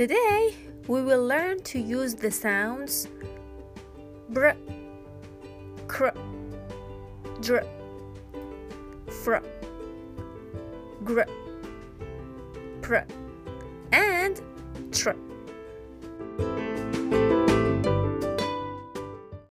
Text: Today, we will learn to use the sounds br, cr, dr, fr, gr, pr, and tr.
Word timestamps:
Today, 0.00 0.54
we 0.88 1.02
will 1.02 1.26
learn 1.26 1.62
to 1.64 1.78
use 1.78 2.14
the 2.14 2.30
sounds 2.30 3.06
br, 4.30 4.52
cr, 5.88 6.08
dr, 7.42 7.66
fr, 9.10 9.36
gr, 11.04 11.20
pr, 12.80 12.96
and 13.92 14.40
tr. 14.90 15.10